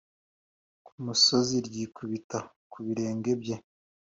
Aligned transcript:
ku 0.85 0.93
musozi 1.05 1.55
ryikubita 1.67 2.39
ku 2.71 2.77
birenge 2.85 3.31
bye 3.41 3.55